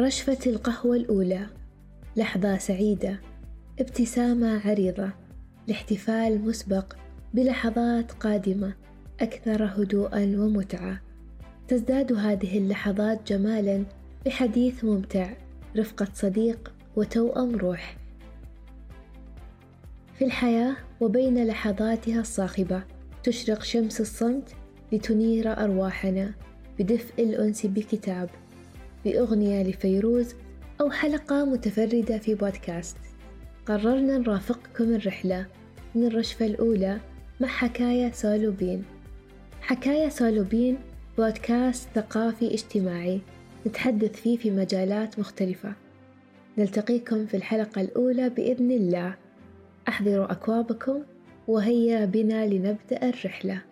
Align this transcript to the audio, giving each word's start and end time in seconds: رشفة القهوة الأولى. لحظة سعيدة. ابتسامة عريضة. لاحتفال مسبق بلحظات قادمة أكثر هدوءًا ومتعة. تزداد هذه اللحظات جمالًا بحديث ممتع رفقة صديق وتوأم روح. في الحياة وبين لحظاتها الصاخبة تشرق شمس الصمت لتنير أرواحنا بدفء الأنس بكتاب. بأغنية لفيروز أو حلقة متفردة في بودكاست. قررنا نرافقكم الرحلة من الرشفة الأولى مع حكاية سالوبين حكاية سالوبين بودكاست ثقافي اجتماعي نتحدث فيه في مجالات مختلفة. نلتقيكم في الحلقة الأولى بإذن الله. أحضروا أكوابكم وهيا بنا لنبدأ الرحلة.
رشفة 0.00 0.38
القهوة 0.46 0.96
الأولى. 0.96 1.46
لحظة 2.16 2.58
سعيدة. 2.58 3.20
ابتسامة 3.80 4.68
عريضة. 4.68 5.10
لاحتفال 5.66 6.40
مسبق 6.40 6.96
بلحظات 7.34 8.12
قادمة 8.12 8.74
أكثر 9.20 9.64
هدوءًا 9.64 10.36
ومتعة. 10.38 11.00
تزداد 11.68 12.12
هذه 12.12 12.58
اللحظات 12.58 13.32
جمالًا 13.32 13.84
بحديث 14.26 14.84
ممتع 14.84 15.30
رفقة 15.76 16.08
صديق 16.14 16.72
وتوأم 16.96 17.56
روح. 17.56 17.96
في 20.18 20.24
الحياة 20.24 20.76
وبين 21.00 21.46
لحظاتها 21.46 22.20
الصاخبة 22.20 22.82
تشرق 23.24 23.62
شمس 23.62 24.00
الصمت 24.00 24.54
لتنير 24.92 25.64
أرواحنا 25.64 26.34
بدفء 26.78 27.22
الأنس 27.22 27.66
بكتاب. 27.66 28.30
بأغنية 29.08 29.62
لفيروز 29.62 30.34
أو 30.80 30.90
حلقة 30.90 31.44
متفردة 31.44 32.18
في 32.18 32.34
بودكاست. 32.34 32.96
قررنا 33.66 34.18
نرافقكم 34.18 34.94
الرحلة 34.94 35.46
من 35.94 36.06
الرشفة 36.06 36.46
الأولى 36.46 37.00
مع 37.40 37.48
حكاية 37.48 38.10
سالوبين 38.12 38.84
حكاية 39.60 40.08
سالوبين 40.08 40.78
بودكاست 41.18 41.88
ثقافي 41.94 42.54
اجتماعي 42.54 43.20
نتحدث 43.66 44.20
فيه 44.20 44.36
في 44.36 44.50
مجالات 44.50 45.18
مختلفة. 45.18 45.72
نلتقيكم 46.58 47.26
في 47.26 47.36
الحلقة 47.36 47.80
الأولى 47.80 48.28
بإذن 48.28 48.70
الله. 48.70 49.14
أحضروا 49.88 50.32
أكوابكم 50.32 51.02
وهيا 51.48 52.04
بنا 52.04 52.46
لنبدأ 52.46 53.08
الرحلة. 53.08 53.62